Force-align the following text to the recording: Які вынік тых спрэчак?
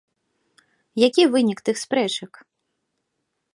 Які 1.07 1.23
вынік 1.35 1.59
тых 1.69 1.77
спрэчак? 1.83 2.31